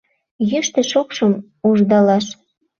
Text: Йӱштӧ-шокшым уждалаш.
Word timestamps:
Йӱштӧ-шокшым 0.49 1.33
уждалаш. 1.67 2.25